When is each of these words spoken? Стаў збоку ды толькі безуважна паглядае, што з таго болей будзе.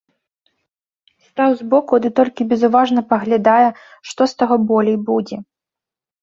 Стаў 1.27 1.49
збоку 1.59 1.93
ды 2.05 2.09
толькі 2.19 2.47
безуважна 2.53 2.99
паглядае, 3.11 3.69
што 4.13 4.21
з 4.33 4.41
таго 4.41 4.55
болей 4.73 4.97
будзе. 5.13 5.37